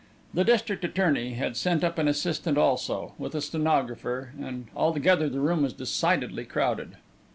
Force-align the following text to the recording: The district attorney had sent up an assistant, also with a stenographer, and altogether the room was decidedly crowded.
The 0.33 0.43
district 0.43 0.83
attorney 0.83 1.33
had 1.35 1.55
sent 1.55 1.83
up 1.83 1.99
an 1.99 2.07
assistant, 2.07 2.57
also 2.57 3.13
with 3.19 3.35
a 3.35 3.41
stenographer, 3.41 4.33
and 4.41 4.65
altogether 4.75 5.29
the 5.29 5.39
room 5.41 5.61
was 5.61 5.73
decidedly 5.73 6.43
crowded. 6.43 6.95